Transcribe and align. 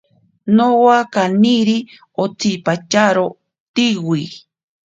Nowa 0.55 0.97
kaniri 1.13 1.77
otsipatyaro 2.23 3.25
tsiwi. 3.73 4.21